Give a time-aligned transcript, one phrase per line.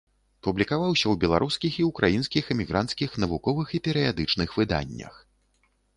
[0.45, 5.13] Публікаваўся ў беларускіх і ўкраінскіх эмігранцкіх навуковых і перыядычных выданнях.